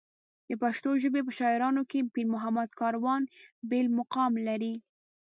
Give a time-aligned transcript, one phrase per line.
[0.47, 3.21] د پښتو ژبې په شاعرانو کې پېرمحمد کاروان
[3.69, 4.73] بېل مقام لري.